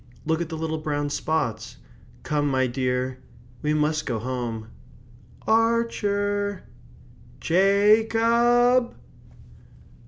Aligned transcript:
Look 0.25 0.41
at 0.41 0.49
the 0.49 0.57
little 0.57 0.79
brown 0.79 1.11
spots. 1.11 1.77
Come, 2.23 2.47
my 2.49 2.65
dear. 2.65 3.19
We 3.61 3.75
must 3.75 4.07
go 4.07 4.17
home. 4.17 4.69
Ar 5.45 5.87
cher! 5.91 6.63
Ja 7.39 8.01
cob!" 8.09 8.95